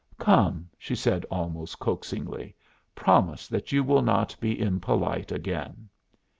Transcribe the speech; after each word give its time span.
"Come," 0.17 0.67
she 0.79 0.95
said, 0.95 1.27
almost 1.29 1.77
coaxingly, 1.77 2.55
"promise 2.95 3.47
that 3.49 3.71
you 3.71 3.83
will 3.83 4.01
not 4.01 4.35
be 4.39 4.59
impolite 4.59 5.31
again." 5.31 5.89